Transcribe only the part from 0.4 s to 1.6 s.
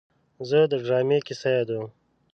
زه د ډرامې کیسه